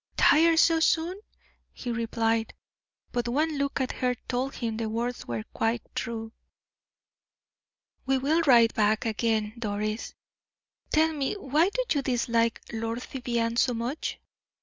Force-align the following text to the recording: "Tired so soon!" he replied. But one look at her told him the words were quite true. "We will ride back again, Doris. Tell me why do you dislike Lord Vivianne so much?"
"Tired 0.17 0.57
so 0.57 0.79
soon!" 0.79 1.19
he 1.73 1.91
replied. 1.91 2.55
But 3.11 3.27
one 3.27 3.59
look 3.59 3.79
at 3.79 3.91
her 3.91 4.15
told 4.27 4.55
him 4.55 4.75
the 4.77 4.89
words 4.89 5.27
were 5.27 5.43
quite 5.53 5.83
true. 5.93 6.31
"We 8.07 8.17
will 8.17 8.41
ride 8.47 8.73
back 8.73 9.05
again, 9.05 9.53
Doris. 9.59 10.15
Tell 10.91 11.13
me 11.13 11.35
why 11.37 11.69
do 11.69 11.83
you 11.93 12.01
dislike 12.01 12.61
Lord 12.73 13.03
Vivianne 13.03 13.57
so 13.57 13.75
much?" 13.75 14.19